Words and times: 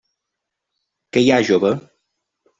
Què 1.19 1.23
hi 1.27 1.31
ha, 1.35 1.39
jove? 1.51 1.73